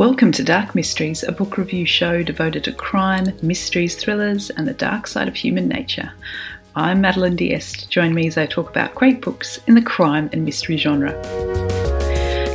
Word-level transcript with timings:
Welcome 0.00 0.32
to 0.32 0.42
Dark 0.42 0.74
Mysteries, 0.74 1.22
a 1.24 1.30
book 1.30 1.58
review 1.58 1.84
show 1.84 2.22
devoted 2.22 2.64
to 2.64 2.72
crime, 2.72 3.36
mysteries, 3.42 3.96
thrillers, 3.96 4.48
and 4.48 4.66
the 4.66 4.72
dark 4.72 5.06
side 5.06 5.28
of 5.28 5.36
human 5.36 5.68
nature. 5.68 6.10
I'm 6.74 7.02
Madeline 7.02 7.36
Diest. 7.36 7.90
Join 7.90 8.14
me 8.14 8.26
as 8.26 8.38
I 8.38 8.46
talk 8.46 8.70
about 8.70 8.94
great 8.94 9.20
books 9.20 9.60
in 9.66 9.74
the 9.74 9.82
crime 9.82 10.30
and 10.32 10.42
mystery 10.42 10.78
genre. 10.78 11.12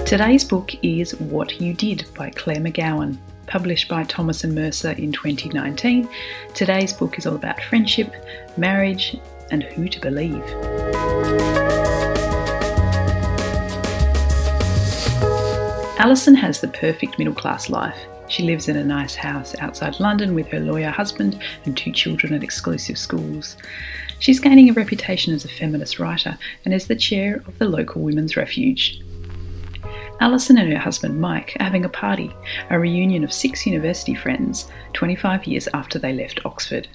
Today's 0.08 0.44
book 0.44 0.72
is 0.82 1.14
What 1.20 1.62
You 1.62 1.76
Did 1.76 2.08
by 2.16 2.32
Claire 2.32 2.62
McGowan, 2.62 3.16
published 3.46 3.90
by 3.90 4.06
Thomas 4.06 4.44
and 4.44 4.56
Mercer 4.56 4.94
in 4.94 5.12
2019. 5.12 6.10
Today's 6.56 6.94
book 6.94 7.20
is 7.20 7.28
all 7.28 7.36
about 7.36 7.62
friendship, 7.62 8.12
marriage, 8.58 9.18
and 9.52 9.62
who 9.62 9.88
to 9.88 10.02
believe. 10.02 11.65
Alison 15.98 16.36
has 16.36 16.60
the 16.60 16.68
perfect 16.68 17.18
middle 17.18 17.34
class 17.34 17.70
life. 17.70 17.98
She 18.28 18.44
lives 18.44 18.68
in 18.68 18.76
a 18.76 18.84
nice 18.84 19.16
house 19.16 19.56
outside 19.60 19.98
London 20.02 20.36
with 20.36 20.48
her 20.48 20.60
lawyer 20.60 20.90
husband 20.90 21.42
and 21.64 21.78
two 21.78 21.94
children 21.94 22.34
at 22.34 22.44
exclusive 22.44 22.98
schools. 22.98 23.56
She's 24.20 24.42
gaining 24.42 24.70
a 24.70 24.74
reputation 24.74 25.34
as 25.34 25.46
a 25.46 25.50
feminist 25.50 25.98
writer 25.98 26.38
and 26.66 26.74
is 26.74 26.88
the 26.88 26.98
chair 26.98 27.42
of 27.48 27.58
the 27.60 27.70
local 27.70 28.02
women's 28.02 28.36
refuge. 28.36 29.02
Alison 30.20 30.58
and 30.58 30.72
her 30.74 30.80
husband 30.80 31.22
Mike 31.22 31.56
are 31.62 31.64
having 31.64 31.86
a 31.86 31.90
party, 31.90 32.30
a 32.70 32.78
reunion 32.78 33.24
of 33.24 33.32
six 33.32 33.66
university 33.66 34.16
friends, 34.16 34.70
25 34.94 35.46
years 35.46 35.70
after 35.74 35.98
they 35.98 36.12
left 36.12 36.46
Oxford. 36.46 36.90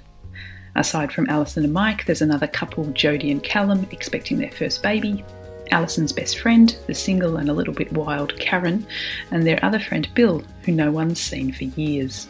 Aside 0.76 1.10
from 1.10 1.28
Alison 1.30 1.64
and 1.64 1.72
Mike, 1.72 2.04
there's 2.04 2.22
another 2.22 2.46
couple, 2.46 2.84
Jodie 2.86 3.30
and 3.30 3.42
Callum, 3.42 3.86
expecting 3.92 4.36
their 4.38 4.52
first 4.52 4.82
baby, 4.82 5.24
Alison's 5.72 6.12
best 6.12 6.38
friend, 6.38 6.76
the 6.86 6.94
single 6.94 7.36
and 7.36 7.48
a 7.48 7.52
little 7.52 7.74
bit 7.74 7.92
wild 7.92 8.36
Karen, 8.38 8.86
and 9.30 9.46
their 9.46 9.64
other 9.64 9.78
friend 9.78 10.08
Bill, 10.14 10.42
who 10.64 10.72
no 10.72 10.90
one's 10.90 11.20
seen 11.20 11.52
for 11.52 11.64
years. 11.64 12.26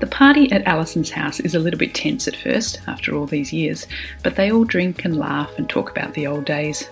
The 0.00 0.08
party 0.10 0.50
at 0.52 0.66
Alison's 0.66 1.10
house 1.10 1.40
is 1.40 1.54
a 1.54 1.58
little 1.58 1.78
bit 1.78 1.94
tense 1.94 2.28
at 2.28 2.36
first, 2.36 2.80
after 2.86 3.14
all 3.14 3.26
these 3.26 3.52
years, 3.52 3.86
but 4.22 4.36
they 4.36 4.52
all 4.52 4.64
drink 4.64 5.04
and 5.04 5.16
laugh 5.16 5.50
and 5.56 5.68
talk 5.68 5.90
about 5.90 6.14
the 6.14 6.26
old 6.26 6.44
days. 6.44 6.88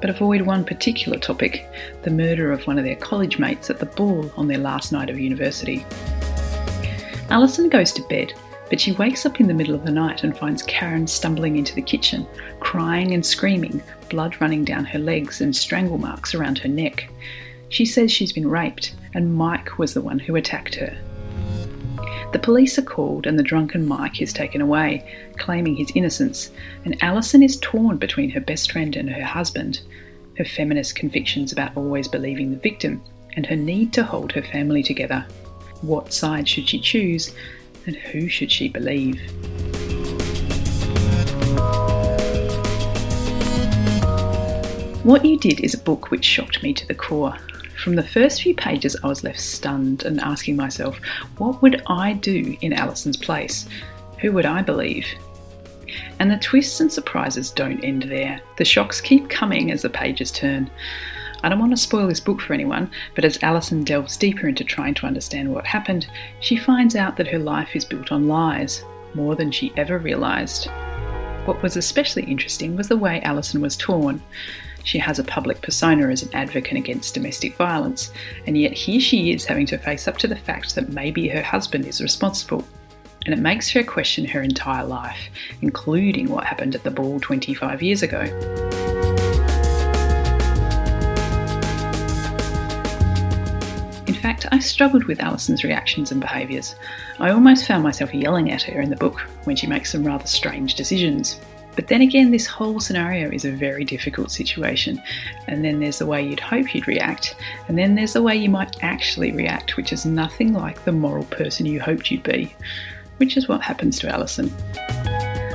But 0.00 0.10
avoid 0.10 0.42
one 0.42 0.64
particular 0.64 1.18
topic 1.18 1.68
the 2.02 2.10
murder 2.10 2.50
of 2.50 2.66
one 2.66 2.78
of 2.78 2.84
their 2.84 2.96
college 2.96 3.38
mates 3.38 3.70
at 3.70 3.78
the 3.78 3.86
ball 3.86 4.32
on 4.36 4.48
their 4.48 4.58
last 4.58 4.90
night 4.90 5.08
of 5.08 5.18
university. 5.20 5.86
Alison 7.30 7.68
goes 7.68 7.92
to 7.92 8.02
bed 8.08 8.34
but 8.72 8.80
she 8.80 8.92
wakes 8.92 9.26
up 9.26 9.38
in 9.38 9.48
the 9.48 9.52
middle 9.52 9.74
of 9.74 9.84
the 9.84 9.92
night 9.92 10.24
and 10.24 10.34
finds 10.34 10.62
Karen 10.62 11.06
stumbling 11.06 11.56
into 11.56 11.74
the 11.74 11.82
kitchen, 11.82 12.26
crying 12.58 13.12
and 13.12 13.26
screaming, 13.26 13.82
blood 14.08 14.34
running 14.40 14.64
down 14.64 14.82
her 14.82 14.98
legs 14.98 15.42
and 15.42 15.54
strangle 15.54 15.98
marks 15.98 16.34
around 16.34 16.56
her 16.56 16.70
neck. 16.70 17.06
She 17.68 17.84
says 17.84 18.10
she's 18.10 18.32
been 18.32 18.48
raped, 18.48 18.94
and 19.12 19.34
Mike 19.34 19.78
was 19.78 19.92
the 19.92 20.00
one 20.00 20.18
who 20.18 20.36
attacked 20.36 20.74
her. 20.76 20.96
The 22.32 22.38
police 22.38 22.78
are 22.78 22.82
called 22.82 23.26
and 23.26 23.38
the 23.38 23.42
drunken 23.42 23.86
Mike 23.86 24.22
is 24.22 24.32
taken 24.32 24.62
away, 24.62 25.06
claiming 25.36 25.76
his 25.76 25.92
innocence, 25.94 26.50
and 26.86 26.96
Alison 27.02 27.42
is 27.42 27.58
torn 27.58 27.98
between 27.98 28.30
her 28.30 28.40
best 28.40 28.72
friend 28.72 28.96
and 28.96 29.10
her 29.10 29.22
husband, 29.22 29.82
her 30.38 30.46
feminist 30.46 30.94
convictions 30.94 31.52
about 31.52 31.76
always 31.76 32.08
believing 32.08 32.50
the 32.50 32.56
victim, 32.56 33.02
and 33.36 33.44
her 33.44 33.56
need 33.56 33.92
to 33.92 34.02
hold 34.02 34.32
her 34.32 34.42
family 34.42 34.82
together. 34.82 35.26
What 35.82 36.14
side 36.14 36.48
should 36.48 36.70
she 36.70 36.80
choose? 36.80 37.34
And 37.86 37.96
who 37.96 38.28
should 38.28 38.50
she 38.50 38.68
believe? 38.68 39.20
What 45.04 45.24
You 45.24 45.36
Did 45.36 45.60
is 45.60 45.74
a 45.74 45.78
book 45.78 46.12
which 46.12 46.24
shocked 46.24 46.62
me 46.62 46.72
to 46.74 46.86
the 46.86 46.94
core. 46.94 47.36
From 47.82 47.96
the 47.96 48.06
first 48.06 48.42
few 48.42 48.54
pages, 48.54 48.96
I 49.02 49.08
was 49.08 49.24
left 49.24 49.40
stunned 49.40 50.04
and 50.04 50.20
asking 50.20 50.54
myself, 50.54 51.00
what 51.38 51.60
would 51.60 51.82
I 51.88 52.12
do 52.12 52.56
in 52.60 52.72
Alison's 52.72 53.16
place? 53.16 53.68
Who 54.20 54.30
would 54.30 54.46
I 54.46 54.62
believe? 54.62 55.04
And 56.20 56.30
the 56.30 56.36
twists 56.36 56.78
and 56.78 56.92
surprises 56.92 57.50
don't 57.50 57.82
end 57.82 58.04
there. 58.04 58.40
The 58.58 58.64
shocks 58.64 59.00
keep 59.00 59.28
coming 59.28 59.72
as 59.72 59.82
the 59.82 59.90
pages 59.90 60.30
turn. 60.30 60.70
I 61.42 61.48
don't 61.48 61.58
want 61.58 61.72
to 61.72 61.76
spoil 61.76 62.06
this 62.06 62.20
book 62.20 62.40
for 62.40 62.54
anyone, 62.54 62.90
but 63.14 63.24
as 63.24 63.42
Alison 63.42 63.82
delves 63.82 64.16
deeper 64.16 64.46
into 64.46 64.62
trying 64.62 64.94
to 64.94 65.06
understand 65.06 65.52
what 65.52 65.66
happened, 65.66 66.06
she 66.40 66.56
finds 66.56 66.94
out 66.94 67.16
that 67.16 67.26
her 67.28 67.38
life 67.38 67.74
is 67.74 67.84
built 67.84 68.12
on 68.12 68.28
lies, 68.28 68.84
more 69.14 69.34
than 69.34 69.50
she 69.50 69.72
ever 69.76 69.98
realised. 69.98 70.68
What 71.44 71.60
was 71.60 71.76
especially 71.76 72.22
interesting 72.24 72.76
was 72.76 72.86
the 72.86 72.96
way 72.96 73.20
Alison 73.22 73.60
was 73.60 73.76
torn. 73.76 74.22
She 74.84 74.98
has 74.98 75.18
a 75.18 75.24
public 75.24 75.60
persona 75.62 76.08
as 76.08 76.22
an 76.22 76.32
advocate 76.32 76.76
against 76.76 77.14
domestic 77.14 77.56
violence, 77.56 78.12
and 78.46 78.56
yet 78.56 78.72
here 78.72 79.00
she 79.00 79.32
is 79.32 79.44
having 79.44 79.66
to 79.66 79.78
face 79.78 80.06
up 80.06 80.18
to 80.18 80.28
the 80.28 80.36
fact 80.36 80.76
that 80.76 80.92
maybe 80.92 81.28
her 81.28 81.42
husband 81.42 81.86
is 81.86 82.00
responsible. 82.00 82.64
And 83.26 83.34
it 83.34 83.40
makes 83.40 83.70
her 83.70 83.82
question 83.82 84.24
her 84.26 84.42
entire 84.42 84.84
life, 84.84 85.28
including 85.60 86.28
what 86.28 86.44
happened 86.44 86.74
at 86.74 86.84
the 86.84 86.90
ball 86.90 87.20
25 87.20 87.82
years 87.82 88.02
ago. 88.02 88.91
Fact, 94.32 94.46
I 94.50 94.58
struggled 94.60 95.04
with 95.04 95.20
Alison's 95.20 95.64
reactions 95.64 96.10
and 96.10 96.20
behaviours. 96.20 96.74
I 97.18 97.30
almost 97.30 97.66
found 97.66 97.82
myself 97.82 98.14
yelling 98.14 98.50
at 98.50 98.62
her 98.62 98.80
in 98.80 98.88
the 98.88 98.96
book 98.96 99.20
when 99.44 99.56
she 99.56 99.66
makes 99.66 99.92
some 99.92 100.04
rather 100.04 100.26
strange 100.26 100.74
decisions. 100.74 101.38
But 101.76 101.88
then 101.88 102.00
again, 102.02 102.30
this 102.30 102.46
whole 102.46 102.80
scenario 102.80 103.30
is 103.30 103.44
a 103.44 103.52
very 103.52 103.84
difficult 103.84 104.30
situation. 104.30 105.02
And 105.48 105.64
then 105.64 105.80
there's 105.80 105.98
the 105.98 106.06
way 106.06 106.26
you'd 106.26 106.40
hope 106.40 106.74
you'd 106.74 106.88
react, 106.88 107.34
and 107.68 107.78
then 107.78 107.94
there's 107.94 108.14
the 108.14 108.22
way 108.22 108.36
you 108.36 108.48
might 108.48 108.82
actually 108.82 109.32
react, 109.32 109.76
which 109.76 109.92
is 109.92 110.06
nothing 110.06 110.54
like 110.54 110.82
the 110.84 110.92
moral 110.92 111.24
person 111.24 111.66
you 111.66 111.80
hoped 111.80 112.10
you'd 112.10 112.22
be, 112.22 112.54
which 113.18 113.36
is 113.36 113.48
what 113.48 113.62
happens 113.62 113.98
to 113.98 114.08
Alison. 114.08 114.48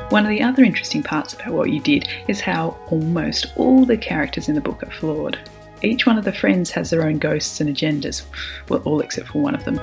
One 0.10 0.26
of 0.26 0.30
the 0.30 0.42
other 0.42 0.64
interesting 0.64 1.04
parts 1.04 1.34
about 1.34 1.54
what 1.54 1.72
you 1.72 1.82
did 1.82 2.08
is 2.28 2.40
how 2.40 2.78
almost 2.90 3.48
all 3.56 3.86
the 3.86 3.98
characters 3.98 4.50
in 4.50 4.56
the 4.56 4.62
book 4.62 4.84
are 4.84 4.92
flawed. 4.92 5.38
Each 5.84 6.06
one 6.06 6.18
of 6.18 6.26
the 6.26 6.34
friends 6.34 6.72
has 6.72 6.90
their 6.90 7.04
own 7.04 7.20
ghosts 7.20 7.62
and 7.62 7.76
agendas, 7.76 8.24
well, 8.68 8.82
all 8.84 9.00
except 9.00 9.28
for 9.28 9.42
one 9.42 9.56
of 9.56 9.64
them. 9.64 9.78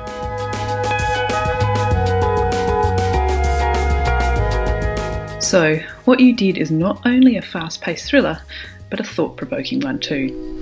So, 5.41 5.79
what 6.05 6.21
you 6.21 6.35
did 6.35 6.59
is 6.59 6.71
not 6.71 7.01
only 7.07 7.37
a 7.37 7.43
fast 7.43 7.81
paced 7.81 8.09
thriller, 8.09 8.41
but 8.91 8.99
a 8.99 9.05
thought 9.05 9.37
provoking 9.37 9.81
one 9.81 10.01
too. 10.01 10.53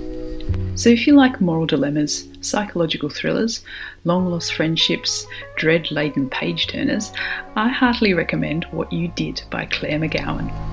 So, 0.75 0.89
if 0.89 1.07
you 1.07 1.13
like 1.13 1.41
moral 1.41 1.65
dilemmas, 1.65 2.27
psychological 2.41 3.09
thrillers, 3.09 3.63
long 4.03 4.27
lost 4.27 4.53
friendships, 4.53 5.25
dread 5.55 5.89
laden 5.89 6.29
page 6.29 6.67
turners, 6.67 7.11
I 7.55 7.69
heartily 7.69 8.13
recommend 8.13 8.65
What 8.65 8.91
You 8.91 9.07
Did 9.09 9.41
by 9.49 9.65
Claire 9.65 9.99
McGowan. 9.99 10.72